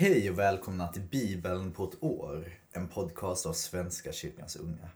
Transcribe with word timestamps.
Hej 0.00 0.30
och 0.30 0.38
välkomna 0.38 0.88
till 0.88 1.02
Bibeln 1.02 1.72
på 1.72 1.84
ett 1.84 2.02
år, 2.02 2.58
en 2.72 2.88
podcast 2.88 3.46
av 3.46 3.52
Svenska 3.52 4.12
kyrkans 4.12 4.56
unga. 4.56 4.90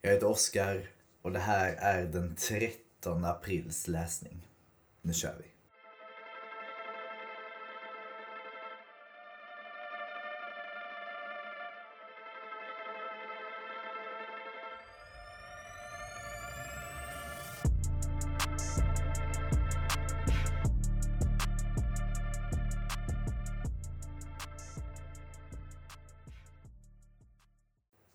Jag 0.00 0.10
heter 0.10 0.26
Oskar 0.26 0.90
och 1.22 1.32
det 1.32 1.38
här 1.38 1.74
är 1.78 2.04
den 2.04 2.36
13 2.36 3.24
aprils 3.24 3.88
läsning. 3.88 4.48
Nu 5.02 5.12
kör 5.12 5.34
vi! 5.42 5.51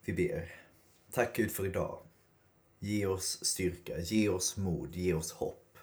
Vi 0.07 0.13
ber. 0.13 0.55
Tack 1.11 1.35
Gud 1.35 1.51
för 1.51 1.65
idag. 1.65 1.99
Ge 2.79 3.05
oss 3.05 3.45
styrka, 3.45 3.99
ge 3.99 4.29
oss 4.29 4.57
mod, 4.57 4.95
ge 4.95 5.13
oss 5.13 5.31
hopp. 5.31 5.77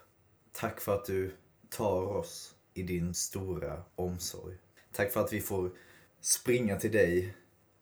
Tack 0.52 0.80
för 0.80 0.94
att 0.94 1.04
du 1.04 1.34
tar 1.70 2.02
oss 2.02 2.54
i 2.74 2.82
din 2.82 3.14
stora 3.14 3.82
omsorg. 3.94 4.56
Tack 4.92 5.12
för 5.12 5.20
att 5.20 5.32
vi 5.32 5.40
får 5.40 5.70
springa 6.20 6.80
till 6.80 6.92
dig 6.92 7.34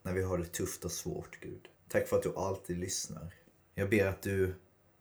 när 0.02 0.12
vi 0.12 0.22
har 0.22 0.38
det 0.38 0.44
tufft 0.44 0.84
och 0.84 0.92
svårt, 0.92 1.40
Gud. 1.40 1.68
Tack 1.88 2.08
för 2.08 2.16
att 2.16 2.22
du 2.22 2.34
alltid 2.36 2.78
lyssnar. 2.78 3.34
Jag 3.74 3.90
ber 3.90 4.06
att 4.06 4.22
du 4.22 4.54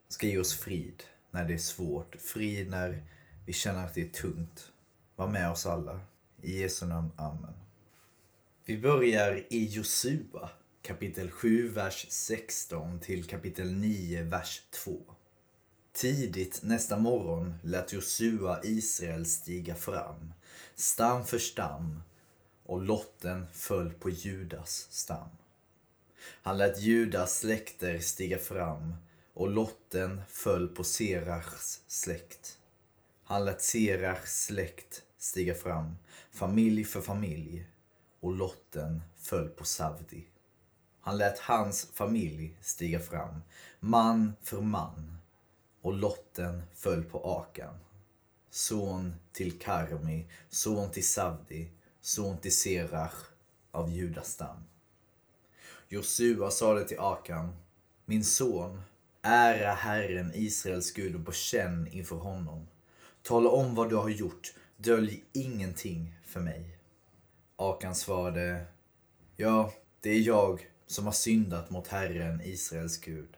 ska 0.08 0.28
ge 0.28 0.38
oss 0.38 0.60
frid 0.60 1.04
när 1.32 1.48
det 1.48 1.54
är 1.54 1.58
svårt. 1.58 2.16
Frid 2.16 2.70
när 2.70 3.04
vi 3.46 3.54
känner 3.54 3.86
att 3.86 3.94
det 3.94 4.02
är 4.02 4.10
tungt. 4.10 4.72
Var 5.16 5.28
med 5.28 5.52
oss 5.52 5.66
alla. 5.66 6.00
I 6.42 6.62
Jesu 6.62 6.86
namn. 6.86 7.12
Amen. 7.16 7.54
Vi 8.66 8.78
börjar 8.78 9.46
i 9.50 9.66
Josua 9.66 10.50
kapitel 10.92 11.32
7, 11.32 11.70
vers 11.70 12.06
16 12.10 13.00
till 13.00 13.24
kapitel 13.24 13.72
9, 13.72 14.24
vers 14.24 14.62
2. 14.72 15.00
Tidigt 15.94 16.64
nästa 16.64 16.98
morgon 16.98 17.54
lät 17.64 17.94
Josua 17.94 18.60
Israel 18.64 19.26
stiga 19.26 19.76
fram, 19.76 20.34
stam 20.76 21.26
för 21.26 21.38
stam, 21.40 22.02
och 22.66 22.82
lotten 22.82 23.46
föll 23.54 23.94
på 23.94 24.10
Judas 24.10 24.88
stam. 24.90 25.30
Han 26.24 26.58
lät 26.58 26.80
Judas 26.80 27.40
släkter 27.40 28.00
stiga 28.00 28.38
fram, 28.38 28.96
och 29.34 29.50
lotten 29.50 30.22
föll 30.30 30.68
på 30.68 30.84
Serachs 30.84 31.82
släkt. 31.88 32.58
Han 33.24 33.46
lät 33.46 33.62
Serachs 33.62 34.46
släkt 34.46 35.04
stiga 35.18 35.56
fram, 35.56 35.96
familj 36.32 36.84
för 36.84 37.02
familj, 37.02 37.68
och 38.20 38.34
lotten 38.34 39.02
föll 39.18 39.50
på 39.50 39.66
Savdi. 39.66 40.26
Han 41.02 41.18
lät 41.18 41.40
hans 41.40 41.86
familj 41.94 42.58
stiga 42.62 43.00
fram, 43.00 43.42
man 43.80 44.34
för 44.42 44.62
man, 44.62 45.18
och 45.82 45.94
lotten 45.94 46.64
föll 46.74 47.04
på 47.04 47.20
Akan. 47.20 47.76
Son 48.50 49.16
till 49.32 49.60
Karmi, 49.60 50.28
son 50.50 50.92
till 50.92 51.08
Savdi, 51.08 51.72
son 52.02 52.38
till 52.38 52.58
Serach 52.58 53.16
av 53.72 53.92
Judas 53.92 54.32
stam. 54.32 54.64
Josua 55.90 56.52
sade 56.52 56.88
till 56.88 57.00
Akan, 57.00 57.56
min 58.06 58.24
son, 58.24 58.82
ära 59.22 59.74
Herren 59.74 60.32
Israels 60.36 60.94
Gud 60.94 61.16
och 61.16 61.22
bekänn 61.22 61.88
inför 61.92 62.16
honom. 62.16 62.68
Tala 63.24 63.50
om 63.50 63.76
vad 63.76 63.90
du 63.90 63.96
har 63.96 64.10
gjort, 64.10 64.54
dölj 64.78 65.24
ingenting 65.34 66.16
för 66.26 66.40
mig. 66.40 66.78
Akan 67.56 67.96
svarade, 67.96 68.66
ja, 69.36 69.74
det 70.02 70.10
är 70.10 70.20
jag 70.20 70.71
som 70.92 71.06
har 71.06 71.14
syndat 71.14 71.70
mot 71.70 71.88
Herren, 71.88 72.42
Israels 72.42 72.98
Gud. 72.98 73.38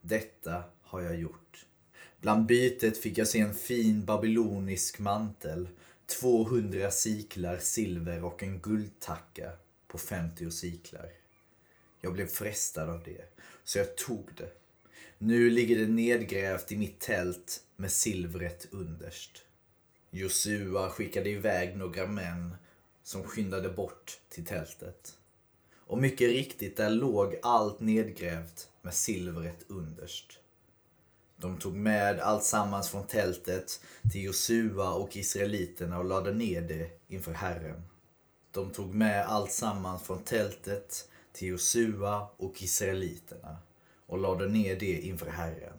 Detta 0.00 0.64
har 0.82 1.00
jag 1.00 1.16
gjort. 1.16 1.66
Bland 2.20 2.46
bytet 2.46 2.98
fick 2.98 3.18
jag 3.18 3.28
se 3.28 3.40
en 3.40 3.54
fin 3.54 4.04
babylonisk 4.04 4.98
mantel, 4.98 5.68
200 6.06 6.90
siklar 6.90 7.58
silver 7.58 8.24
och 8.24 8.42
en 8.42 8.58
guldtacka 8.58 9.52
på 9.86 9.98
50 9.98 10.50
siklar. 10.50 11.10
Jag 12.00 12.12
blev 12.12 12.26
frestad 12.26 12.90
av 12.90 13.02
det, 13.04 13.24
så 13.64 13.78
jag 13.78 13.96
tog 13.96 14.30
det. 14.36 14.50
Nu 15.18 15.50
ligger 15.50 15.78
det 15.78 15.86
nedgrävt 15.86 16.72
i 16.72 16.76
mitt 16.76 17.00
tält 17.00 17.60
med 17.76 17.92
silvret 17.92 18.66
underst. 18.70 19.44
Josua 20.10 20.90
skickade 20.90 21.30
iväg 21.30 21.76
några 21.76 22.06
män 22.06 22.56
som 23.02 23.24
skyndade 23.24 23.68
bort 23.68 24.20
till 24.28 24.44
tältet. 24.44 25.18
Och 25.86 25.98
mycket 25.98 26.28
riktigt, 26.28 26.76
där 26.76 26.90
låg 26.90 27.38
allt 27.42 27.80
nedgrävt 27.80 28.68
med 28.82 28.94
silvret 28.94 29.64
underst. 29.68 30.38
De 31.36 31.58
tog 31.58 31.74
med 31.74 32.20
allt 32.20 32.44
sammans 32.44 32.88
från 32.88 33.06
tältet 33.06 33.80
till 34.12 34.22
Josua 34.22 34.92
och 34.92 35.16
israeliterna 35.16 35.98
och 35.98 36.04
lade 36.04 36.32
ner 36.32 36.60
det 36.60 37.00
inför 37.08 37.32
Herren. 37.32 37.82
De 38.50 38.70
tog 38.70 38.94
med 38.94 39.26
allt 39.26 39.52
sammans 39.52 40.02
från 40.02 40.24
tältet 40.24 41.08
till 41.32 41.48
Josua 41.48 42.28
och 42.36 42.62
israeliterna 42.62 43.56
och 44.06 44.18
lade 44.18 44.48
ner 44.48 44.76
det 44.76 45.00
inför 45.00 45.30
Herren. 45.30 45.76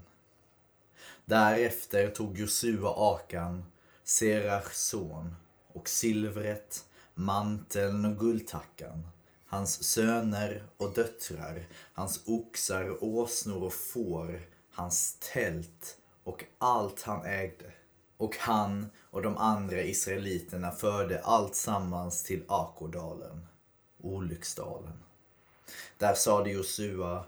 Därefter 1.25 2.09
tog 2.09 2.37
Josua 2.37 2.93
Akan, 2.97 3.65
Serachs 4.03 4.87
son, 4.87 5.35
och 5.73 5.89
silvret, 5.89 6.85
manteln 7.13 8.05
och 8.05 8.19
guldtackan 8.19 9.07
hans 9.55 9.83
söner 9.83 10.63
och 10.77 10.93
döttrar, 10.93 11.67
hans 11.93 12.21
oxar, 12.25 13.03
åsnor 13.03 13.63
och 13.63 13.73
får, 13.73 14.41
hans 14.71 15.17
tält 15.33 15.97
och 16.23 16.45
allt 16.57 17.01
han 17.01 17.25
ägde. 17.25 17.71
Och 18.17 18.37
han 18.37 18.89
och 18.99 19.21
de 19.21 19.37
andra 19.37 19.81
israeliterna 19.81 20.71
förde 20.71 21.21
allt 21.21 21.55
sammans 21.55 22.23
till 22.23 22.43
Akodalen, 22.47 23.47
olycksdalen. 24.01 25.03
Där 25.97 26.13
sade 26.13 26.51
Josua, 26.51 27.25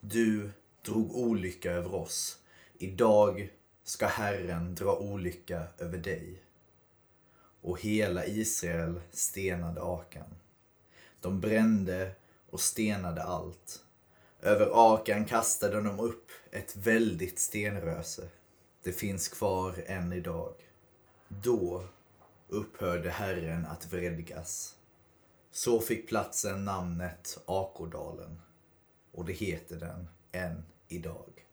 du 0.00 0.50
drog 0.82 1.16
olycka 1.16 1.72
över 1.72 1.94
oss. 1.94 2.38
Idag 2.78 3.52
ska 3.84 4.06
Herren 4.06 4.74
dra 4.74 4.96
olycka 4.96 5.62
över 5.78 5.98
dig. 5.98 6.42
Och 7.62 7.80
hela 7.80 8.26
Israel 8.26 9.00
stenade 9.10 9.82
Akan. 9.82 10.34
De 11.22 11.40
brände 11.40 12.12
och 12.50 12.60
stenade 12.60 13.22
allt. 13.22 13.84
Över 14.40 14.70
Akan 14.72 15.24
kastade 15.24 15.80
de 15.80 16.00
upp 16.00 16.30
ett 16.50 16.76
väldigt 16.76 17.38
stenröse. 17.38 18.28
Det 18.82 18.92
finns 18.92 19.28
kvar 19.28 19.74
än 19.86 20.12
idag. 20.12 20.54
Då 21.28 21.84
upphörde 22.48 23.10
Herren 23.10 23.66
att 23.66 23.92
vredgas. 23.92 24.76
Så 25.52 25.80
fick 25.80 26.08
platsen 26.08 26.64
namnet 26.64 27.38
Akodalen 27.46 28.40
och 29.12 29.24
det 29.24 29.32
heter 29.32 29.76
den 29.76 30.08
än 30.32 30.64
idag. 30.88 31.46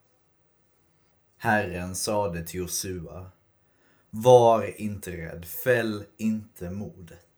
Herren 1.37 1.95
sade 1.95 2.43
till 2.47 2.59
Josua 2.59 3.31
Var 4.09 4.81
inte 4.81 5.11
rädd, 5.11 5.45
fäll 5.45 6.05
inte 6.17 6.69
modet. 6.69 7.28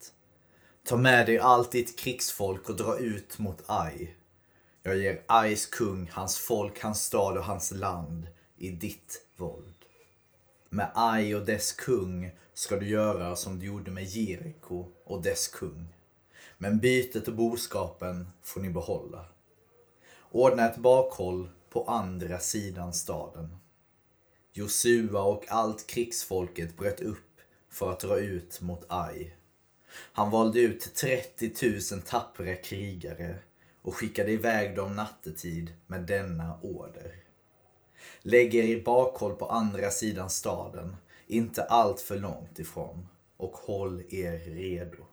Ta 0.84 0.96
med 0.96 1.26
dig 1.26 1.38
allt 1.38 1.72
ditt 1.72 1.98
krigsfolk 1.98 2.68
och 2.68 2.76
dra 2.76 2.98
ut 2.98 3.38
mot 3.38 3.62
Ai. 3.66 4.14
Jag 4.82 4.96
ger 4.96 5.22
Ais 5.26 5.66
kung, 5.66 6.10
hans 6.12 6.38
folk, 6.38 6.82
hans 6.82 7.04
stad 7.04 7.36
och 7.36 7.44
hans 7.44 7.70
land 7.70 8.26
i 8.56 8.70
ditt 8.70 9.26
våld. 9.36 9.74
Med 10.68 10.90
Ai 10.94 11.34
och 11.34 11.44
dess 11.44 11.72
kung 11.72 12.30
ska 12.54 12.76
du 12.76 12.88
göra 12.88 13.36
som 13.36 13.58
du 13.58 13.66
gjorde 13.66 13.90
med 13.90 14.04
Jeriko 14.04 14.86
och 15.04 15.22
dess 15.22 15.48
kung. 15.48 15.86
Men 16.58 16.78
bytet 16.78 17.28
och 17.28 17.34
boskapen 17.34 18.28
får 18.42 18.60
ni 18.60 18.70
behålla. 18.70 19.24
Ordna 20.30 20.68
ett 20.70 20.76
bakhåll 20.76 21.48
på 21.70 21.84
andra 21.84 22.38
sidan 22.38 22.92
staden. 22.92 23.56
Josua 24.52 25.22
och 25.22 25.44
allt 25.48 25.86
krigsfolket 25.86 26.76
bröt 26.76 27.00
upp 27.00 27.40
för 27.70 27.92
att 27.92 28.00
dra 28.00 28.18
ut 28.18 28.60
mot 28.60 28.84
Ai. 28.88 29.32
Han 29.94 30.30
valde 30.30 30.60
ut 30.60 30.94
30 30.94 31.52
000 31.92 32.02
tappra 32.02 32.54
krigare 32.54 33.38
och 33.82 33.94
skickade 33.94 34.30
iväg 34.30 34.76
dem 34.76 34.96
nattetid 34.96 35.72
med 35.86 36.00
denna 36.00 36.58
order. 36.62 37.16
Lägg 38.22 38.54
er 38.54 38.62
i 38.62 38.82
bakhåll 38.82 39.34
på 39.34 39.46
andra 39.46 39.90
sidan 39.90 40.30
staden, 40.30 40.96
inte 41.26 41.62
allt 41.64 42.00
för 42.00 42.18
långt 42.18 42.58
ifrån, 42.58 43.08
och 43.36 43.52
håll 43.56 44.02
er 44.10 44.38
redo. 44.38 45.04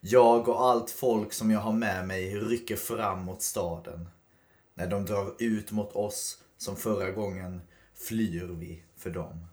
Jag 0.00 0.48
och 0.48 0.62
allt 0.62 0.90
folk 0.90 1.32
som 1.32 1.50
jag 1.50 1.60
har 1.60 1.72
med 1.72 2.06
mig 2.06 2.36
rycker 2.38 2.76
fram 2.76 3.24
mot 3.24 3.42
staden. 3.42 4.08
När 4.74 4.86
de 4.86 5.04
drar 5.04 5.34
ut 5.38 5.70
mot 5.70 5.92
oss 5.92 6.38
som 6.56 6.76
förra 6.76 7.10
gången 7.10 7.60
flyr 7.94 8.44
vi 8.44 8.82
för 8.96 9.10
dem 9.10 9.46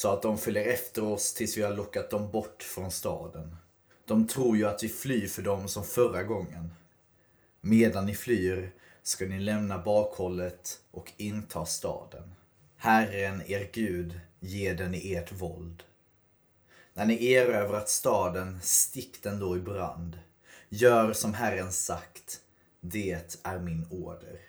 så 0.00 0.08
att 0.08 0.22
de 0.22 0.38
följer 0.38 0.64
efter 0.64 1.04
oss 1.04 1.34
tills 1.34 1.56
vi 1.56 1.62
har 1.62 1.74
lockat 1.74 2.10
dem 2.10 2.30
bort 2.30 2.62
från 2.62 2.90
staden. 2.90 3.56
De 4.04 4.26
tror 4.26 4.56
ju 4.56 4.66
att 4.66 4.82
vi 4.82 4.88
flyr 4.88 5.26
för 5.26 5.42
dem 5.42 5.68
som 5.68 5.84
förra 5.84 6.22
gången. 6.22 6.74
Medan 7.60 8.06
ni 8.06 8.14
flyr 8.14 8.72
ska 9.02 9.26
ni 9.26 9.40
lämna 9.40 9.78
bakhållet 9.78 10.80
och 10.90 11.12
inta 11.16 11.66
staden. 11.66 12.34
Herren, 12.76 13.42
er 13.46 13.70
Gud, 13.72 14.20
ger 14.40 14.74
den 14.74 14.94
i 14.94 15.14
ert 15.14 15.32
våld. 15.32 15.82
När 16.94 17.06
ni 17.06 17.32
erövrat 17.32 17.88
staden, 17.88 18.60
stick 18.62 19.22
den 19.22 19.38
då 19.38 19.56
i 19.56 19.60
brand. 19.60 20.18
Gör 20.68 21.12
som 21.12 21.34
Herren 21.34 21.72
sagt, 21.72 22.40
det 22.80 23.38
är 23.42 23.58
min 23.58 23.86
order. 23.90 24.40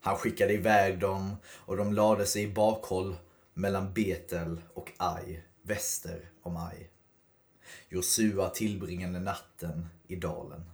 Han 0.00 0.16
skickade 0.16 0.52
iväg 0.52 0.98
dem 0.98 1.36
och 1.46 1.76
de 1.76 1.92
lade 1.92 2.26
sig 2.26 2.42
i 2.42 2.52
bakhåll 2.52 3.16
mellan 3.56 3.92
Betel 3.92 4.60
och 4.74 4.92
Ai, 4.96 5.42
väster 5.62 6.30
om 6.42 6.56
Ai. 6.56 6.88
Josua 7.88 8.48
tillbringade 8.48 9.20
natten 9.20 9.86
i 10.06 10.16
dalen. 10.16 10.64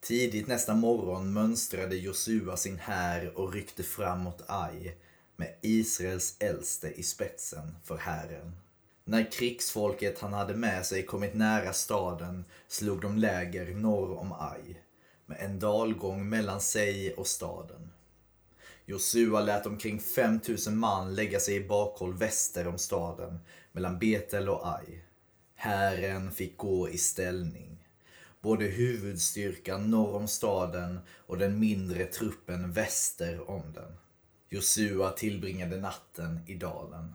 Tidigt 0.00 0.48
nästa 0.48 0.74
morgon 0.74 1.32
mönstrade 1.32 1.96
Josua 1.96 2.56
sin 2.56 2.78
här 2.78 3.38
och 3.38 3.52
ryckte 3.52 3.82
fram 3.82 4.20
mot 4.20 4.42
Ai 4.46 4.94
med 5.36 5.56
Israels 5.60 6.36
äldste 6.38 6.92
i 6.92 7.02
spetsen 7.02 7.76
för 7.84 7.96
hären. 7.96 8.56
När 9.04 9.32
krigsfolket 9.32 10.20
han 10.20 10.32
hade 10.32 10.54
med 10.54 10.86
sig 10.86 11.06
kommit 11.06 11.34
nära 11.34 11.72
staden 11.72 12.44
slog 12.68 13.00
de 13.00 13.18
läger 13.18 13.74
norr 13.74 14.18
om 14.18 14.32
Ai 14.32 14.76
med 15.26 15.38
en 15.40 15.58
dalgång 15.58 16.28
mellan 16.28 16.60
sig 16.60 17.14
och 17.14 17.26
staden. 17.26 17.90
Josua 18.92 19.40
lät 19.40 19.66
omkring 19.66 20.00
5000 20.00 20.78
man 20.78 21.14
lägga 21.14 21.40
sig 21.40 21.56
i 21.56 21.68
bakhåll 21.68 22.14
väster 22.14 22.68
om 22.68 22.78
staden 22.78 23.38
mellan 23.72 23.98
Betel 23.98 24.48
och 24.48 24.68
Ai. 24.68 25.00
Hären 25.54 26.32
fick 26.32 26.56
gå 26.56 26.88
i 26.88 26.98
ställning. 26.98 27.88
Både 28.40 28.64
huvudstyrkan 28.64 29.90
norr 29.90 30.16
om 30.16 30.28
staden 30.28 31.00
och 31.26 31.38
den 31.38 31.58
mindre 31.58 32.04
truppen 32.04 32.72
väster 32.72 33.50
om 33.50 33.72
den. 33.74 33.96
Josua 34.50 35.10
tillbringade 35.10 35.80
natten 35.80 36.40
i 36.46 36.54
dalen. 36.54 37.14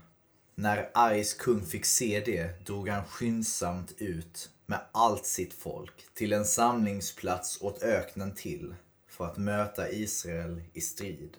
När 0.55 0.89
Ais 0.93 1.33
kung 1.33 1.65
fick 1.65 1.85
se 1.85 2.23
det 2.25 2.65
drog 2.65 2.89
han 2.89 3.05
skyndsamt 3.05 3.93
ut 3.97 4.49
med 4.65 4.79
allt 4.91 5.25
sitt 5.25 5.53
folk 5.53 6.05
till 6.13 6.33
en 6.33 6.45
samlingsplats 6.45 7.61
åt 7.61 7.83
öknen 7.83 8.35
till 8.35 8.75
för 9.07 9.25
att 9.25 9.37
möta 9.37 9.91
Israel 9.91 10.61
i 10.73 10.81
strid. 10.81 11.37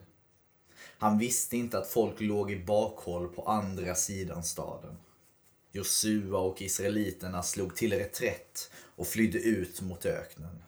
Han 0.98 1.18
visste 1.18 1.56
inte 1.56 1.78
att 1.78 1.88
folk 1.88 2.20
låg 2.20 2.50
i 2.50 2.64
bakhåll 2.64 3.28
på 3.28 3.42
andra 3.42 3.94
sidan 3.94 4.42
staden. 4.42 4.96
Josua 5.72 6.38
och 6.38 6.62
israeliterna 6.62 7.42
slog 7.42 7.76
till 7.76 7.92
reträtt 7.92 8.70
och 8.96 9.06
flydde 9.06 9.38
ut 9.38 9.80
mot 9.80 10.06
öknen. 10.06 10.62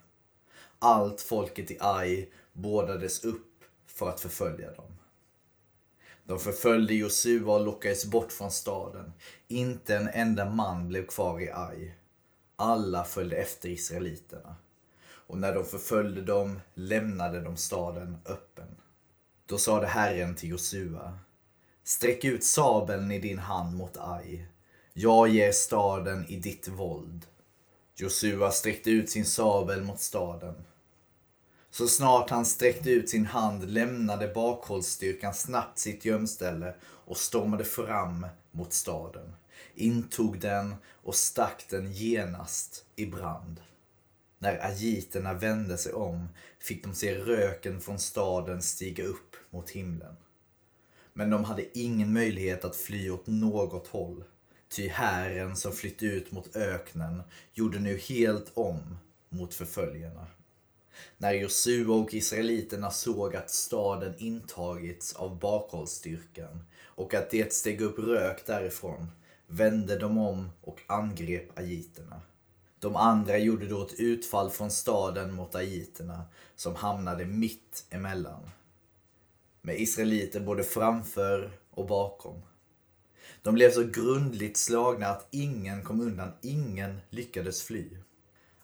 Allt 0.79 1.21
folket 1.21 1.71
i 1.71 1.77
Ai 1.79 2.29
bådades 2.53 3.23
upp 3.23 3.63
för 3.85 4.09
att 4.09 4.19
förfölja 4.19 4.71
dem. 4.71 4.91
De 6.23 6.39
förföljde 6.39 6.93
Josua 6.93 7.53
och 7.53 7.65
lockades 7.65 8.05
bort 8.05 8.31
från 8.31 8.51
staden. 8.51 9.13
Inte 9.47 9.95
en 9.95 10.07
enda 10.07 10.49
man 10.49 10.87
blev 10.87 11.05
kvar 11.05 11.41
i 11.41 11.51
Ai. 11.51 11.93
Alla 12.55 13.03
följde 13.03 13.35
efter 13.35 13.69
israeliterna. 13.69 14.55
Och 15.03 15.37
när 15.37 15.55
de 15.55 15.65
förföljde 15.65 16.21
dem 16.21 16.59
lämnade 16.73 17.41
de 17.41 17.57
staden 17.57 18.17
öppen. 18.25 18.75
Då 19.51 19.57
sade 19.57 19.87
Herren 19.87 20.35
till 20.35 20.49
Josua. 20.49 21.19
Sträck 21.83 22.23
ut 22.23 22.43
sabeln 22.43 23.11
i 23.11 23.19
din 23.19 23.39
hand 23.39 23.77
mot 23.77 23.97
aj. 23.97 24.47
Jag 24.93 25.29
ger 25.29 25.51
staden 25.51 26.25
i 26.27 26.35
ditt 26.35 26.67
våld. 26.67 27.25
Josua 27.95 28.51
sträckte 28.51 28.91
ut 28.91 29.09
sin 29.09 29.25
sabel 29.25 29.83
mot 29.83 29.99
staden. 29.99 30.55
Så 31.71 31.87
snart 31.87 32.29
han 32.29 32.45
sträckte 32.45 32.89
ut 32.89 33.09
sin 33.09 33.25
hand 33.25 33.69
lämnade 33.69 34.27
bakhållsstyrkan 34.27 35.33
snabbt 35.33 35.79
sitt 35.79 36.05
gömställe 36.05 36.73
och 36.83 37.17
stormade 37.17 37.63
fram 37.63 38.27
mot 38.51 38.73
staden, 38.73 39.35
intog 39.75 40.39
den 40.39 40.75
och 41.03 41.15
stack 41.15 41.65
den 41.69 41.91
genast 41.91 42.85
i 42.95 43.05
brand. 43.05 43.61
När 44.43 44.65
agiterna 44.65 45.33
vände 45.33 45.77
sig 45.77 45.93
om 45.93 46.27
fick 46.59 46.83
de 46.83 46.93
se 46.93 47.17
röken 47.17 47.81
från 47.81 47.99
staden 47.99 48.61
stiga 48.61 49.03
upp 49.03 49.35
mot 49.49 49.69
himlen. 49.69 50.15
Men 51.13 51.29
de 51.29 51.43
hade 51.43 51.79
ingen 51.79 52.13
möjlighet 52.13 52.65
att 52.65 52.75
fly 52.75 53.09
åt 53.09 53.27
något 53.27 53.87
håll. 53.87 54.23
Ty 54.69 54.87
hären 54.87 55.55
som 55.55 55.71
flytt 55.71 56.03
ut 56.03 56.31
mot 56.31 56.55
öknen 56.55 57.23
gjorde 57.53 57.79
nu 57.79 57.97
helt 57.97 58.51
om 58.53 58.97
mot 59.29 59.53
förföljarna. 59.53 60.27
När 61.17 61.33
Josua 61.33 61.95
och 61.95 62.13
israeliterna 62.13 62.91
såg 62.91 63.35
att 63.35 63.49
staden 63.49 64.13
intagits 64.17 65.15
av 65.15 65.39
bakhållsstyrkan 65.39 66.63
och 66.81 67.13
att 67.13 67.29
det 67.29 67.53
steg 67.53 67.81
upp 67.81 67.99
rök 67.99 68.45
därifrån 68.45 69.07
vände 69.47 69.99
de 69.99 70.17
om 70.17 70.49
och 70.61 70.79
angrep 70.87 71.59
agiterna. 71.59 72.21
De 72.81 72.95
andra 72.95 73.37
gjorde 73.37 73.67
då 73.67 73.85
ett 73.85 73.99
utfall 73.99 74.49
från 74.49 74.71
staden 74.71 75.33
mot 75.33 75.55
aiterna 75.55 76.23
som 76.55 76.75
hamnade 76.75 77.25
mitt 77.25 77.85
emellan. 77.89 78.49
Med 79.61 79.79
israeliter 79.79 80.39
både 80.39 80.63
framför 80.63 81.51
och 81.69 81.87
bakom. 81.87 82.41
De 83.41 83.53
blev 83.55 83.71
så 83.71 83.83
grundligt 83.83 84.57
slagna 84.57 85.07
att 85.07 85.27
ingen 85.31 85.83
kom 85.83 86.01
undan, 86.01 86.31
ingen 86.41 87.01
lyckades 87.09 87.63
fly. 87.63 87.97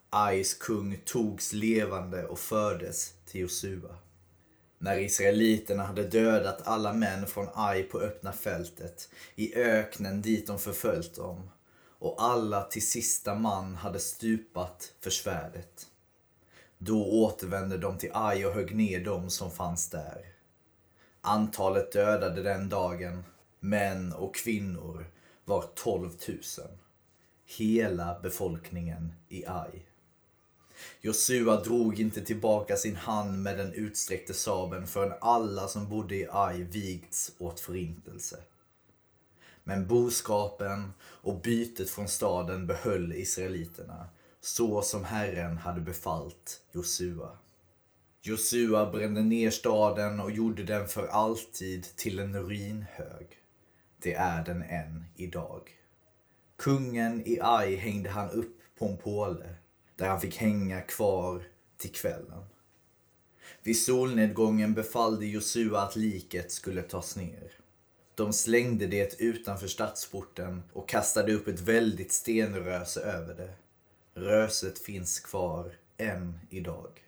Ais 0.09 0.53
kung 0.53 1.01
togs 1.05 1.53
levande 1.53 2.25
och 2.27 2.39
fördes 2.39 3.13
till 3.25 3.41
Josua. 3.41 3.95
När 4.79 4.99
israeliterna 4.99 5.83
hade 5.83 6.03
dödat 6.03 6.67
alla 6.67 6.93
män 6.93 7.27
från 7.27 7.47
Ai 7.53 7.83
på 7.83 7.99
öppna 7.99 8.33
fältet, 8.33 9.09
i 9.35 9.55
öknen 9.55 10.21
dit 10.21 10.47
de 10.47 10.59
förföljt 10.59 11.15
dem, 11.15 11.49
och 11.99 12.15
alla 12.23 12.63
till 12.63 12.87
sista 12.87 13.35
man 13.35 13.75
hade 13.75 13.99
stupat 13.99 14.93
för 14.99 15.09
svärdet. 15.09 15.87
Då 16.77 17.05
återvände 17.05 17.77
de 17.77 17.97
till 17.97 18.11
Ai 18.13 18.45
och 18.45 18.53
högg 18.53 18.75
ner 18.75 19.05
dem 19.05 19.29
som 19.29 19.51
fanns 19.51 19.89
där. 19.89 20.25
Antalet 21.21 21.91
dödade 21.91 22.43
den 22.43 22.69
dagen, 22.69 23.23
män 23.59 24.13
och 24.13 24.35
kvinnor, 24.35 25.05
var 25.45 25.65
12 25.75 26.09
000. 26.27 26.39
Hela 27.45 28.19
befolkningen 28.19 29.13
i 29.29 29.45
Ai. 29.45 29.81
Josua 31.01 31.63
drog 31.63 31.99
inte 31.99 32.21
tillbaka 32.21 32.75
sin 32.75 32.95
hand 32.95 33.43
med 33.43 33.57
den 33.57 33.73
utsträckte 33.73 34.33
sabeln 34.33 34.87
förrän 34.87 35.17
alla 35.21 35.67
som 35.67 35.89
bodde 35.89 36.15
i 36.15 36.27
Ai 36.31 36.63
vigts 36.63 37.31
åt 37.37 37.59
förintelse. 37.59 38.37
Men 39.67 39.87
boskapen 39.87 40.93
och 41.01 41.41
bytet 41.41 41.89
från 41.89 42.07
staden 42.07 42.67
behöll 42.67 43.13
israeliterna, 43.13 44.07
så 44.41 44.81
som 44.81 45.03
Herren 45.03 45.57
hade 45.57 45.81
befallt 45.81 46.61
Josua. 46.71 47.37
Josua 48.21 48.91
brände 48.91 49.21
ner 49.21 49.49
staden 49.49 50.19
och 50.19 50.31
gjorde 50.31 50.63
den 50.63 50.87
för 50.87 51.07
alltid 51.07 51.83
till 51.95 52.19
en 52.19 52.35
ruinhög. 52.35 53.27
Det 54.01 54.13
är 54.13 54.45
den 54.45 54.63
än 54.63 55.05
idag. 55.15 55.61
Kungen 56.57 57.27
i 57.27 57.39
Ai 57.41 57.75
hängde 57.75 58.09
han 58.09 58.29
upp 58.29 58.59
på 58.79 58.85
en 58.85 58.97
påle 58.97 59.55
där 59.95 60.07
han 60.07 60.21
fick 60.21 60.37
hänga 60.37 60.81
kvar 60.81 61.43
till 61.77 61.91
kvällen. 61.91 62.45
Vid 63.63 63.81
solnedgången 63.81 64.73
befallde 64.73 65.25
Josua 65.25 65.81
att 65.81 65.95
liket 65.95 66.51
skulle 66.51 66.81
tas 66.81 67.15
ner. 67.15 67.66
De 68.17 68.33
slängde 68.33 68.87
det 68.87 69.21
utanför 69.21 69.67
stadsporten 69.67 70.63
och 70.73 70.89
kastade 70.89 71.33
upp 71.33 71.47
ett 71.47 71.59
väldigt 71.59 72.11
stenröse 72.11 73.01
över 73.01 73.33
det. 73.33 73.53
Röset 74.13 74.79
finns 74.79 75.19
kvar 75.19 75.71
än 75.97 76.39
idag. 76.49 77.03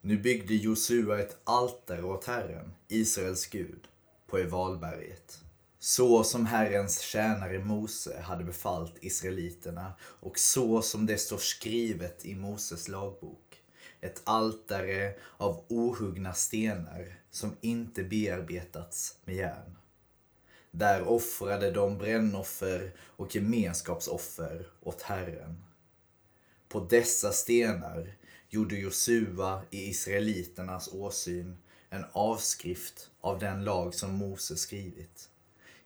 Nu 0.00 0.18
byggde 0.18 0.54
Josua 0.54 1.20
ett 1.20 1.36
altare 1.44 2.02
åt 2.02 2.24
Herren, 2.24 2.72
Israels 2.88 3.46
Gud, 3.46 3.88
på 4.26 4.38
Evalberget. 4.38 5.40
Så 5.78 6.24
som 6.24 6.46
Herrens 6.46 7.00
tjänare 7.00 7.64
Mose 7.64 8.20
hade 8.20 8.44
befallt 8.44 8.94
israeliterna 9.00 9.92
och 10.00 10.38
så 10.38 10.82
som 10.82 11.06
det 11.06 11.18
står 11.18 11.38
skrivet 11.38 12.24
i 12.26 12.34
Moses 12.34 12.88
lagbok. 12.88 13.62
Ett 14.00 14.20
altare 14.24 15.14
av 15.36 15.64
ohuggna 15.68 16.32
stenar 16.32 17.16
som 17.30 17.56
inte 17.60 18.04
bearbetats 18.04 19.16
med 19.24 19.36
järn. 19.36 19.76
Där 20.74 21.08
offrade 21.08 21.70
de 21.70 21.98
brännoffer 21.98 22.92
och 22.98 23.34
gemenskapsoffer 23.34 24.66
åt 24.80 25.02
Herren. 25.02 25.64
På 26.68 26.80
dessa 26.80 27.32
stenar 27.32 28.14
gjorde 28.48 28.76
Josua 28.76 29.62
i 29.70 29.88
israeliternas 29.88 30.88
åsyn 30.92 31.56
en 31.90 32.04
avskrift 32.12 33.10
av 33.20 33.38
den 33.38 33.64
lag 33.64 33.94
som 33.94 34.14
Mose 34.14 34.56
skrivit 34.56 35.28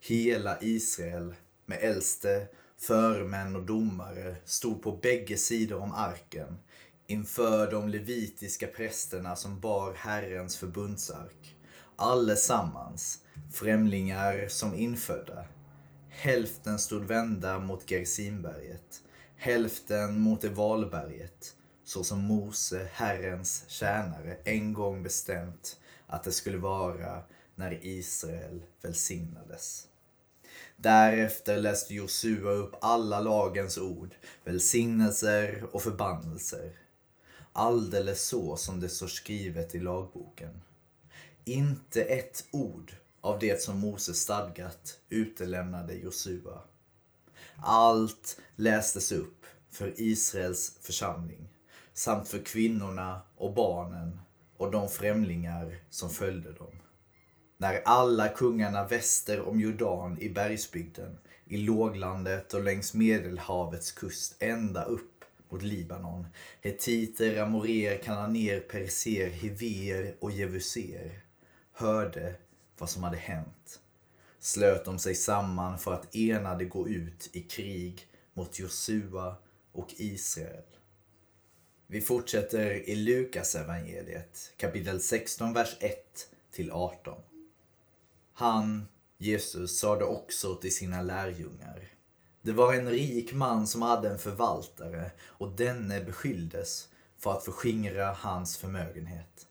hela 0.00 0.58
Israel 0.60 1.34
med 1.66 1.78
äldste 1.80 2.46
förmän 2.78 3.56
och 3.56 3.62
domare 3.62 4.36
stod 4.44 4.82
på 4.82 4.92
bägge 4.92 5.36
sidor 5.36 5.80
om 5.80 5.92
arken 5.92 6.58
inför 7.06 7.70
de 7.70 7.88
levitiska 7.88 8.66
prästerna 8.66 9.36
som 9.36 9.60
bar 9.60 9.94
Herrens 9.94 10.56
förbundsark. 10.56 11.55
Allesammans, 11.98 13.18
främlingar 13.52 14.48
som 14.48 14.74
infödda. 14.74 15.44
Hälften 16.08 16.78
stod 16.78 17.04
vända 17.04 17.58
mot 17.58 17.90
Gersimberget, 17.90 19.02
hälften 19.36 20.20
mot 20.20 20.44
Evalberget, 20.44 21.56
så 21.84 22.04
som 22.04 22.20
Mose, 22.20 22.88
Herrens 22.92 23.64
tjänare, 23.68 24.36
en 24.44 24.72
gång 24.72 25.02
bestämt 25.02 25.80
att 26.06 26.24
det 26.24 26.32
skulle 26.32 26.58
vara 26.58 27.22
när 27.54 27.86
Israel 27.86 28.62
välsignades. 28.82 29.88
Därefter 30.76 31.56
läste 31.56 31.94
Josua 31.94 32.50
upp 32.50 32.74
alla 32.80 33.20
lagens 33.20 33.78
ord, 33.78 34.14
välsignelser 34.44 35.64
och 35.72 35.82
förbannelser. 35.82 36.72
Alldeles 37.52 38.26
så 38.26 38.56
som 38.56 38.80
det 38.80 38.88
står 38.88 39.06
skrivet 39.06 39.74
i 39.74 39.78
lagboken. 39.78 40.62
Inte 41.48 42.02
ett 42.02 42.44
ord 42.50 42.92
av 43.20 43.38
det 43.38 43.62
som 43.62 43.78
Mose 43.78 44.14
stadgat 44.14 44.98
utelämnade 45.08 45.94
Josua. 45.94 46.60
Allt 47.56 48.40
lästes 48.56 49.12
upp 49.12 49.46
för 49.70 50.00
Israels 50.00 50.78
församling 50.80 51.48
samt 51.92 52.28
för 52.28 52.38
kvinnorna 52.38 53.20
och 53.36 53.54
barnen 53.54 54.20
och 54.56 54.70
de 54.70 54.88
främlingar 54.88 55.76
som 55.90 56.10
följde 56.10 56.52
dem. 56.52 56.78
När 57.58 57.82
alla 57.84 58.28
kungarna 58.28 58.86
väster 58.86 59.40
om 59.40 59.60
Jordan 59.60 60.18
i 60.20 60.28
bergsbygden, 60.28 61.18
i 61.44 61.56
låglandet 61.56 62.54
och 62.54 62.64
längs 62.64 62.94
Medelhavets 62.94 63.92
kust 63.92 64.36
ända 64.38 64.84
upp 64.84 65.24
mot 65.48 65.62
Libanon, 65.62 66.26
hetiter, 66.60 67.42
amorer, 67.42 67.98
kananer, 67.98 68.60
perser, 68.60 69.30
hiver 69.30 70.16
och 70.20 70.32
jevuser 70.32 71.25
hörde 71.76 72.34
vad 72.78 72.90
som 72.90 73.02
hade 73.02 73.16
hänt 73.16 73.80
slöt 74.38 74.84
de 74.84 74.98
sig 74.98 75.14
samman 75.14 75.78
för 75.78 75.92
att 75.92 76.16
enade 76.16 76.64
gå 76.64 76.88
ut 76.88 77.30
i 77.32 77.40
krig 77.40 78.08
mot 78.34 78.58
Josua 78.58 79.36
och 79.72 79.94
Israel. 79.96 80.64
Vi 81.86 82.00
fortsätter 82.00 82.88
i 82.88 82.96
Lukas 82.96 83.54
evangeliet 83.54 84.52
kapitel 84.56 85.00
16, 85.00 85.52
vers 85.52 85.76
1 85.80 85.94
till 86.52 86.70
18. 86.70 87.18
Han, 88.32 88.88
Jesus, 89.18 89.78
sade 89.78 90.04
också 90.04 90.54
till 90.54 90.74
sina 90.74 91.02
lärjungar. 91.02 91.88
Det 92.42 92.52
var 92.52 92.74
en 92.74 92.90
rik 92.90 93.32
man 93.32 93.66
som 93.66 93.82
hade 93.82 94.08
en 94.10 94.18
förvaltare 94.18 95.10
och 95.22 95.56
denne 95.56 96.04
beskylldes 96.04 96.88
för 97.18 97.32
att 97.32 97.44
förskingra 97.44 98.12
hans 98.12 98.56
förmögenhet. 98.56 99.46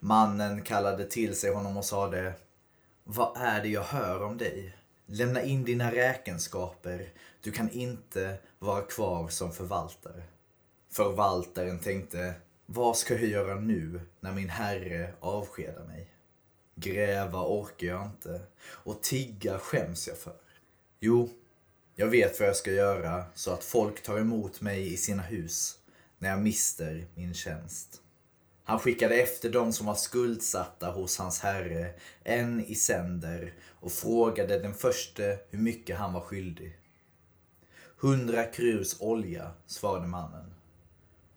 Mannen 0.00 0.62
kallade 0.62 1.04
till 1.04 1.36
sig 1.36 1.52
honom 1.52 1.76
och 1.76 1.84
sade 1.84 2.32
Vad 3.04 3.36
är 3.36 3.62
det 3.62 3.68
jag 3.68 3.82
hör 3.82 4.22
om 4.22 4.38
dig? 4.38 4.76
Lämna 5.06 5.42
in 5.42 5.64
dina 5.64 5.92
räkenskaper. 5.92 7.12
Du 7.40 7.52
kan 7.52 7.70
inte 7.70 8.38
vara 8.58 8.82
kvar 8.82 9.28
som 9.28 9.52
förvaltare. 9.52 10.22
Förvaltaren 10.90 11.78
tänkte 11.78 12.34
Vad 12.66 12.96
ska 12.96 13.14
jag 13.14 13.26
göra 13.28 13.54
nu 13.54 14.00
när 14.20 14.32
min 14.32 14.48
herre 14.48 15.12
avskedar 15.20 15.84
mig? 15.84 16.10
Gräva 16.74 17.42
orkar 17.46 17.86
jag 17.86 18.06
inte 18.06 18.40
och 18.60 19.02
tigga 19.02 19.58
skäms 19.58 20.08
jag 20.08 20.16
för. 20.16 20.36
Jo, 21.00 21.28
jag 21.94 22.06
vet 22.06 22.40
vad 22.40 22.48
jag 22.48 22.56
ska 22.56 22.72
göra 22.72 23.24
så 23.34 23.50
att 23.50 23.64
folk 23.64 24.02
tar 24.02 24.18
emot 24.18 24.60
mig 24.60 24.92
i 24.92 24.96
sina 24.96 25.22
hus 25.22 25.78
när 26.18 26.30
jag 26.30 26.42
mister 26.42 27.06
min 27.14 27.34
tjänst. 27.34 28.02
Han 28.68 28.78
skickade 28.78 29.14
efter 29.14 29.50
dem 29.50 29.72
som 29.72 29.86
var 29.86 29.94
skuldsatta 29.94 30.90
hos 30.90 31.18
hans 31.18 31.40
herre, 31.40 31.94
en 32.24 32.64
i 32.64 32.74
sänder 32.74 33.54
och 33.80 33.92
frågade 33.92 34.58
den 34.58 34.74
förste 34.74 35.38
hur 35.50 35.58
mycket 35.58 35.98
han 35.98 36.12
var 36.12 36.20
skyldig. 36.20 36.78
Hundra 37.96 38.44
krus 38.44 39.00
olja, 39.00 39.50
svarade 39.66 40.06
mannen. 40.06 40.54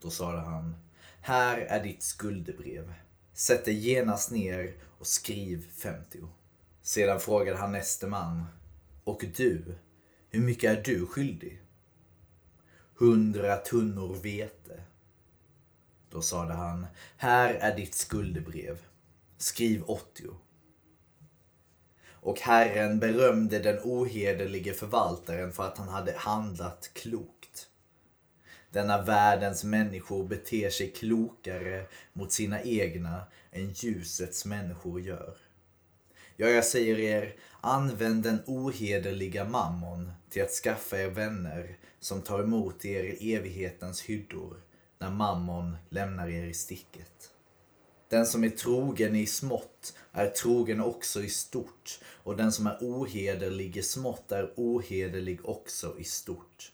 Då 0.02 0.10
sade 0.10 0.40
han, 0.40 0.76
här 1.22 1.58
är 1.58 1.84
ditt 1.84 2.04
skuldebrev. 2.04 2.94
Sätt 3.34 3.66
dig 3.66 3.90
genast 3.90 4.32
ner 4.32 4.76
och 5.00 5.08
skriv 5.08 5.72
50. 5.72 6.20
Sedan 6.82 7.20
frågade 7.20 7.58
han 7.58 7.72
näste 7.72 8.08
man, 8.08 8.46
och 9.04 9.24
du, 9.36 9.76
hur 10.30 10.42
mycket 10.42 10.78
är 10.78 10.84
du 10.84 11.06
skyldig? 11.06 11.62
Hundra 12.96 13.58
tunnor 13.58 14.16
vete. 14.24 14.84
Då 16.12 16.22
sade 16.22 16.54
han, 16.54 16.88
här 17.18 17.54
är 17.54 17.76
ditt 17.76 17.96
skuldebrev. 17.96 18.78
Skriv 19.38 19.84
80. 19.84 20.24
Och 22.10 22.40
Herren 22.40 23.00
berömde 23.00 23.60
den 23.60 23.80
ohederlige 23.84 24.74
förvaltaren 24.74 25.52
för 25.52 25.68
att 25.68 25.78
han 25.78 25.88
hade 25.88 26.14
handlat 26.18 26.92
klokt. 26.94 27.68
Denna 28.70 29.02
världens 29.02 29.64
människor 29.64 30.28
beter 30.28 30.70
sig 30.70 30.92
klokare 30.92 31.86
mot 32.14 32.32
sina 32.32 32.62
egna 32.62 33.24
än 33.52 33.72
ljusets 33.72 34.46
människor 34.46 35.02
gör. 35.02 35.38
Ja, 36.36 36.48
jag 36.48 36.66
säger 36.66 37.00
er, 37.00 37.36
använd 37.62 38.24
den 38.24 38.40
ohederliga 38.46 39.46
mammon 39.46 40.12
till 40.30 40.44
att 40.44 40.52
skaffa 40.52 41.02
er 41.02 41.10
vänner 41.10 41.78
som 42.00 42.22
tar 42.22 42.40
emot 42.40 42.86
er 42.86 43.04
i 43.04 43.34
evighetens 43.34 44.02
hyddor 44.02 44.58
när 45.02 45.10
mammon 45.10 45.78
lämnar 45.90 46.30
er 46.30 46.44
i 46.44 46.54
sticket. 46.54 47.30
Den 48.10 48.26
som 48.26 48.44
är 48.44 48.50
trogen 48.50 49.16
i 49.16 49.26
smått 49.26 49.94
är 50.12 50.28
trogen 50.28 50.82
också 50.82 51.24
i 51.24 51.30
stort 51.30 52.00
och 52.24 52.38
den 52.38 52.52
som 52.52 52.68
är 52.68 52.78
ohederlig 52.82 53.78
i 53.78 53.82
smått 53.82 54.32
är 54.32 54.54
ohederlig 54.56 55.40
också 55.50 55.96
i 56.00 56.04
stort. 56.04 56.72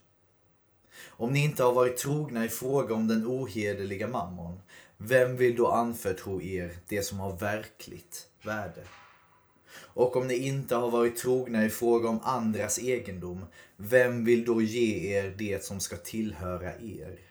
Om 1.07 1.33
ni 1.33 1.43
inte 1.43 1.63
har 1.63 1.73
varit 1.73 1.97
trogna 1.97 2.45
i 2.45 2.49
fråga 2.49 2.95
om 2.95 3.07
den 3.07 3.27
ohederliga 3.27 4.07
mammon, 4.07 4.59
vem 4.97 5.37
vill 5.37 5.55
då 5.55 5.67
anförtro 5.67 6.41
er 6.41 6.77
det 6.87 7.01
som 7.01 7.19
har 7.19 7.37
verkligt 7.37 8.27
värde? 8.43 8.83
Och 9.79 10.15
om 10.15 10.27
ni 10.27 10.35
inte 10.35 10.75
har 10.75 10.91
varit 10.91 11.17
trogna 11.17 11.65
i 11.65 11.69
fråga 11.69 12.09
om 12.09 12.19
andras 12.23 12.79
egendom, 12.79 13.45
vem 13.77 14.25
vill 14.25 14.45
då 14.45 14.61
ge 14.61 15.17
er 15.17 15.35
det 15.37 15.63
som 15.63 15.79
ska 15.79 15.97
tillhöra 15.97 16.73
er? 16.75 17.26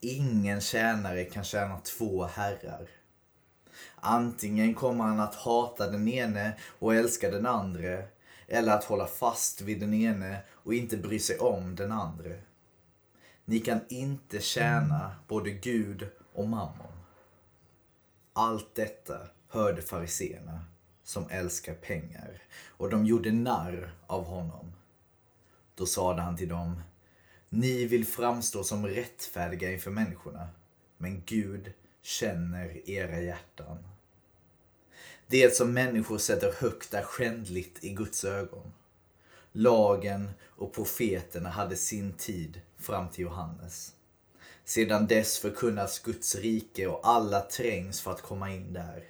Ingen 0.00 0.60
tjänare 0.60 1.24
kan 1.24 1.44
tjäna 1.44 1.80
två 1.80 2.24
herrar. 2.24 2.88
Antingen 3.96 4.74
kommer 4.74 5.04
han 5.04 5.20
att 5.20 5.34
hata 5.34 5.90
den 5.90 6.08
ene 6.08 6.52
och 6.78 6.94
älska 6.94 7.30
den 7.30 7.46
andra, 7.46 8.02
eller 8.46 8.72
att 8.72 8.84
hålla 8.84 9.06
fast 9.06 9.60
vid 9.60 9.80
den 9.80 9.94
ene 9.94 10.40
och 10.50 10.74
inte 10.74 10.96
bry 10.96 11.18
sig 11.18 11.38
om 11.38 11.74
den 11.74 11.92
andra. 11.92 12.34
Ni 13.44 13.60
kan 13.60 13.80
inte 13.88 14.40
tjäna 14.40 15.16
både 15.28 15.50
Gud 15.50 16.08
och 16.34 16.48
mammon. 16.48 16.92
Allt 18.32 18.74
detta 18.74 19.18
hörde 19.48 19.82
fariseerna 19.82 20.64
som 21.02 21.30
älskar 21.30 21.74
pengar 21.74 22.42
och 22.66 22.90
de 22.90 23.06
gjorde 23.06 23.32
narr 23.32 23.94
av 24.06 24.24
honom. 24.24 24.72
Då 25.74 25.86
sade 25.86 26.22
han 26.22 26.36
till 26.36 26.48
dem 26.48 26.82
ni 27.50 27.84
vill 27.84 28.06
framstå 28.06 28.64
som 28.64 28.86
rättfärdiga 28.86 29.72
inför 29.72 29.90
människorna 29.90 30.48
men 30.98 31.22
Gud 31.26 31.72
känner 32.02 32.90
era 32.90 33.20
hjärtan. 33.20 33.78
Det 35.26 35.56
som 35.56 35.72
människor 35.72 36.18
sätter 36.18 36.52
högt 36.52 36.94
är 36.94 37.02
skändligt 37.02 37.84
i 37.84 37.90
Guds 37.90 38.24
ögon. 38.24 38.72
Lagen 39.52 40.30
och 40.44 40.74
profeterna 40.74 41.48
hade 41.48 41.76
sin 41.76 42.12
tid 42.12 42.60
fram 42.78 43.08
till 43.08 43.24
Johannes. 43.24 43.94
Sedan 44.64 45.06
dess 45.06 45.38
förkunnas 45.38 45.98
Guds 45.98 46.34
rike 46.34 46.86
och 46.86 47.08
alla 47.08 47.40
trängs 47.40 48.00
för 48.00 48.10
att 48.10 48.22
komma 48.22 48.50
in 48.50 48.72
där. 48.72 49.04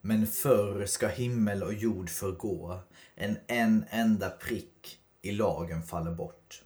Men 0.00 0.26
förr 0.26 0.86
ska 0.86 1.08
himmel 1.08 1.62
och 1.62 1.74
jord 1.74 2.10
förgå, 2.10 2.80
en 3.14 3.38
en 3.46 3.84
enda 3.90 4.30
prick 4.30 4.98
i 5.22 5.32
lagen 5.32 5.82
faller 5.82 6.12
bort. 6.12 6.62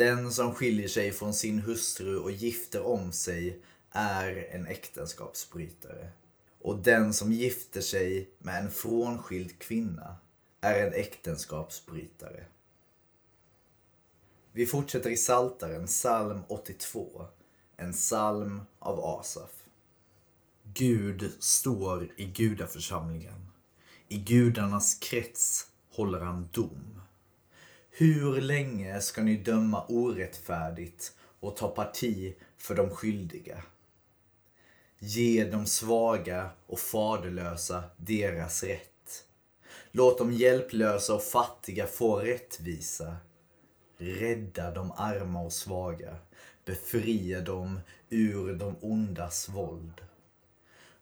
Den 0.00 0.32
som 0.32 0.54
skiljer 0.54 0.88
sig 0.88 1.12
från 1.12 1.34
sin 1.34 1.58
hustru 1.58 2.16
och 2.18 2.30
gifter 2.30 2.86
om 2.86 3.12
sig 3.12 3.60
är 3.90 4.48
en 4.50 4.66
äktenskapsbrytare. 4.66 6.10
Och 6.60 6.78
den 6.78 7.14
som 7.14 7.32
gifter 7.32 7.80
sig 7.80 8.30
med 8.38 8.64
en 8.64 8.70
frånskild 8.70 9.58
kvinna 9.58 10.16
är 10.60 10.86
en 10.86 10.92
äktenskapsbrytare. 10.92 12.44
Vi 14.52 14.66
fortsätter 14.66 15.10
i 15.10 15.16
Saltaren, 15.16 15.86
psalm 15.86 16.40
82, 16.48 17.26
en 17.76 17.92
psalm 17.92 18.60
av 18.78 19.04
Asaf. 19.04 19.64
Gud 20.74 21.32
står 21.40 22.08
i 22.16 22.24
gudaförsamlingen. 22.24 23.46
I 24.08 24.18
gudarnas 24.18 24.94
krets 24.94 25.66
håller 25.90 26.20
han 26.20 26.48
dom. 26.52 26.99
Hur 28.00 28.40
länge 28.40 29.00
ska 29.00 29.22
ni 29.22 29.36
döma 29.36 29.84
orättfärdigt 29.88 31.12
och 31.40 31.56
ta 31.56 31.68
parti 31.68 32.34
för 32.58 32.74
de 32.74 32.90
skyldiga? 32.90 33.62
Ge 34.98 35.44
de 35.44 35.66
svaga 35.66 36.50
och 36.66 36.78
faderlösa 36.78 37.82
deras 37.96 38.62
rätt. 38.62 39.24
Låt 39.92 40.18
de 40.18 40.32
hjälplösa 40.32 41.14
och 41.14 41.22
fattiga 41.22 41.86
få 41.86 42.16
rättvisa. 42.16 43.16
Rädda 43.98 44.70
de 44.70 44.92
arma 44.96 45.42
och 45.42 45.52
svaga. 45.52 46.16
Befria 46.64 47.40
dem 47.40 47.80
ur 48.08 48.54
de 48.54 48.76
ondas 48.80 49.48
våld. 49.48 50.00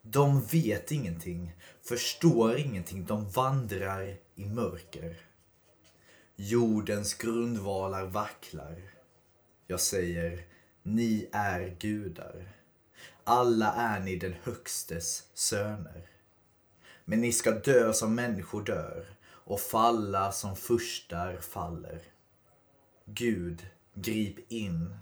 De 0.02 0.40
vet 0.44 0.92
ingenting, 0.92 1.52
förstår 1.82 2.58
ingenting, 2.58 3.04
de 3.04 3.28
vandrar 3.28 4.16
i 4.34 4.44
mörker. 4.44 5.27
Jordens 6.40 7.14
grundvalar 7.14 8.06
vacklar. 8.06 8.82
Jag 9.66 9.80
säger, 9.80 10.46
ni 10.82 11.28
är 11.32 11.76
gudar. 11.80 12.48
Alla 13.24 13.72
är 13.72 14.00
ni 14.00 14.16
den 14.16 14.34
högstes 14.42 15.26
söner. 15.34 16.10
Men 17.04 17.20
ni 17.20 17.32
ska 17.32 17.50
dö 17.50 17.92
som 17.92 18.14
människor 18.14 18.64
dör 18.64 19.06
och 19.24 19.60
falla 19.60 20.32
som 20.32 20.56
furstar 20.56 21.36
faller. 21.36 22.02
Gud, 23.04 23.66
grip 23.94 24.52
in, 24.52 24.96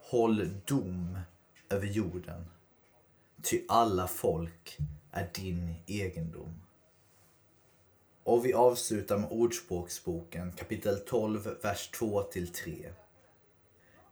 håll 0.00 0.50
dom 0.64 1.18
över 1.68 1.86
jorden. 1.86 2.46
Ty 3.42 3.64
alla 3.68 4.06
folk 4.06 4.78
är 5.10 5.30
din 5.34 5.74
egendom. 5.86 6.62
Och 8.24 8.46
vi 8.46 8.52
avslutar 8.52 9.18
med 9.18 9.30
Ordspråksboken 9.30 10.52
kapitel 10.52 10.98
12, 11.06 11.56
vers 11.62 11.90
2-3. 11.94 12.92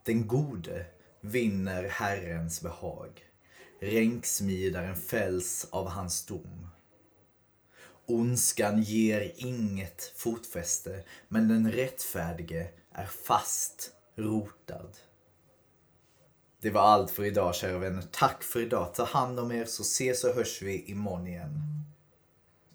Den 0.05 0.27
gode 0.27 0.87
vinner 1.21 1.85
Herrens 1.89 2.63
behag. 2.63 3.25
Ränksmidaren 3.81 4.97
fälls 4.97 5.69
av 5.71 5.89
hans 5.89 6.27
dom. 6.27 6.69
Ondskan 8.07 8.83
ger 8.83 9.33
inget 9.37 10.13
fotfäste, 10.17 11.05
men 11.29 11.49
den 11.49 11.73
rättfärdige 11.73 12.69
är 12.93 13.07
fast 13.07 13.93
rotad. 14.15 14.97
Det 16.61 16.71
var 16.71 16.81
allt 16.81 17.11
för 17.11 17.25
idag 17.25 17.55
kära 17.55 17.79
vänner. 17.79 18.05
Tack 18.11 18.43
för 18.43 18.61
idag. 18.61 18.95
Ta 18.95 19.05
hand 19.05 19.41
om 19.41 19.53
er 19.53 19.65
så 19.65 19.83
ses 19.83 20.25
och 20.25 20.35
hörs 20.35 20.63
vi 20.63 20.85
imorgon 20.85 21.27
igen. 21.27 21.63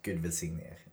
Gud 0.01 0.21
välsigne 0.21 0.63
er. 0.63 0.84